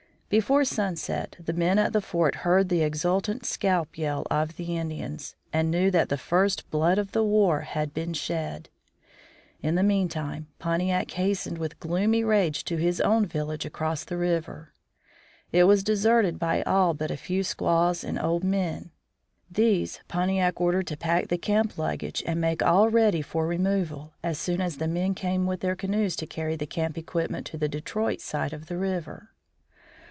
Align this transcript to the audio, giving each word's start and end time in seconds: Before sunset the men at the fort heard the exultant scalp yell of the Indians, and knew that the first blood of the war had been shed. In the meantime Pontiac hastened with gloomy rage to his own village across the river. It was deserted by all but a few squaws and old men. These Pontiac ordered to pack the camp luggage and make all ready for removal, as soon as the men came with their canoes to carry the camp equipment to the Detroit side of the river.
Before 0.31 0.63
sunset 0.63 1.35
the 1.41 1.51
men 1.51 1.77
at 1.77 1.91
the 1.91 1.99
fort 1.99 2.35
heard 2.47 2.69
the 2.69 2.83
exultant 2.83 3.45
scalp 3.45 3.97
yell 3.97 4.25
of 4.31 4.55
the 4.55 4.77
Indians, 4.77 5.35
and 5.51 5.69
knew 5.69 5.91
that 5.91 6.07
the 6.07 6.17
first 6.17 6.71
blood 6.71 6.97
of 6.97 7.11
the 7.11 7.21
war 7.21 7.59
had 7.67 7.93
been 7.93 8.13
shed. 8.13 8.69
In 9.61 9.75
the 9.75 9.83
meantime 9.83 10.47
Pontiac 10.57 11.11
hastened 11.11 11.57
with 11.57 11.81
gloomy 11.81 12.23
rage 12.23 12.63
to 12.63 12.77
his 12.77 13.01
own 13.01 13.25
village 13.25 13.65
across 13.65 14.05
the 14.05 14.15
river. 14.15 14.71
It 15.51 15.65
was 15.65 15.83
deserted 15.83 16.39
by 16.39 16.61
all 16.63 16.93
but 16.93 17.11
a 17.11 17.17
few 17.17 17.43
squaws 17.43 18.01
and 18.01 18.17
old 18.17 18.45
men. 18.45 18.89
These 19.51 19.99
Pontiac 20.07 20.61
ordered 20.61 20.87
to 20.87 20.95
pack 20.95 21.27
the 21.27 21.37
camp 21.37 21.77
luggage 21.77 22.23
and 22.25 22.39
make 22.39 22.63
all 22.63 22.87
ready 22.87 23.21
for 23.21 23.45
removal, 23.45 24.13
as 24.23 24.37
soon 24.39 24.61
as 24.61 24.77
the 24.77 24.87
men 24.87 25.13
came 25.13 25.45
with 25.45 25.59
their 25.59 25.75
canoes 25.75 26.15
to 26.15 26.25
carry 26.25 26.55
the 26.55 26.65
camp 26.65 26.97
equipment 26.97 27.45
to 27.47 27.57
the 27.57 27.67
Detroit 27.67 28.21
side 28.21 28.53
of 28.53 28.67
the 28.67 28.77
river. 28.77 29.27